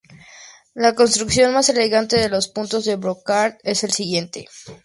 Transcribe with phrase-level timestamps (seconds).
[0.73, 4.47] La construcción más elegante de los puntos de Brocard es el siguiente.